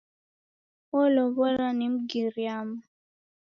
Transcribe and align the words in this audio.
Wolow'olwa 0.93 1.67
ni 1.77 1.85
Mgiriama. 1.93 2.79